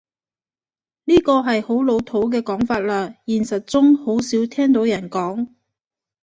[1.05, 5.49] 呢個係好老土嘅講法喇，現實中好少聽到人講